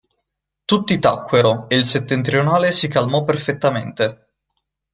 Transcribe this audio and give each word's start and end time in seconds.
Tutti 0.65 0.97
tacquero, 0.97 1.69
e 1.69 1.75
il 1.75 1.85
settentrionale 1.85 2.71
si 2.71 2.87
calmò 2.87 3.23
perfettamente. 3.23 4.29